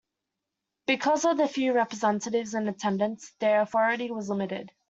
Because 0.87 1.25
of 1.25 1.37
the 1.37 1.47
few 1.47 1.73
representatives 1.73 2.55
in 2.55 2.67
attendance, 2.67 3.33
their 3.39 3.61
authority 3.61 4.09
was 4.09 4.29
limited. 4.29 4.71